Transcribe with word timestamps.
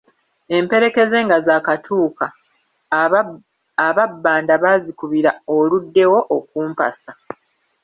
Emperekeze 0.57 1.17
nga 1.25 1.37
zaakatuuka, 1.45 2.25
aba 3.87 4.01
bbanda 4.11 4.53
baazikubira 4.63 5.31
'Oluddewo 5.55 6.19
okumpasa! 6.37 7.11